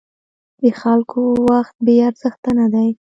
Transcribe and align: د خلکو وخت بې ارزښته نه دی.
د 0.61 0.63
خلکو 0.81 1.21
وخت 1.49 1.75
بې 1.85 1.95
ارزښته 2.09 2.51
نه 2.59 2.67
دی. 2.73 2.89